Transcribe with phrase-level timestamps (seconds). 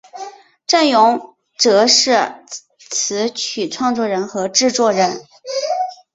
[0.65, 2.43] 振永则是
[2.79, 5.21] 词曲创作人和制作人。